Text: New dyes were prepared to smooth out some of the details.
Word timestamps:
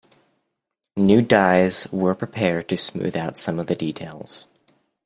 New 0.97 1.21
dyes 1.21 1.85
were 1.91 2.15
prepared 2.15 2.67
to 2.69 2.75
smooth 2.75 3.15
out 3.15 3.37
some 3.37 3.59
of 3.59 3.67
the 3.67 3.75
details. 3.75 4.45